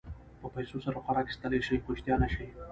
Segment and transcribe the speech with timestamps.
[0.39, 2.47] په پیسو سره خوراک اخيستلی شې خو اشتها نه شې.